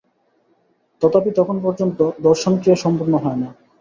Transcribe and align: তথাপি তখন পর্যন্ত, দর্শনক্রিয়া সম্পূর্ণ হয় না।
তথাপি 1.01 1.31
তখন 1.35 1.55
পর্যন্ত, 1.63 1.99
দর্শনক্রিয়া 2.21 2.77
সম্পূর্ণ 2.77 3.13
হয় 3.15 3.39
না। 3.41 3.49